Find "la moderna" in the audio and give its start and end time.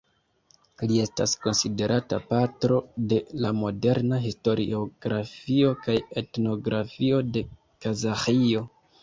3.45-4.19